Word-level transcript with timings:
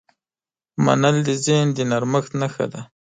منل 0.85 1.15
د 1.27 1.29
ذهن 1.45 1.67
د 1.77 1.79
نرمښت 1.91 2.31
نښه 2.39 2.65
ده. 2.71 2.81